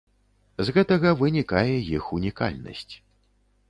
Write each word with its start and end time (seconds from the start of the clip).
З 0.69 0.75
гэтага 0.77 1.13
вынікае 1.21 1.73
іх 2.01 2.11
унікальнасць. 2.21 2.93